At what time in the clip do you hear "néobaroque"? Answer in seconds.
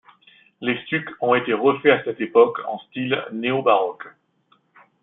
3.33-4.07